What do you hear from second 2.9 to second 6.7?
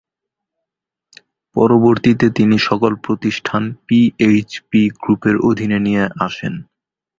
প্রতিষ্ঠান পিএইচপি গ্রুপের অধীনে নিয়ে আসেন।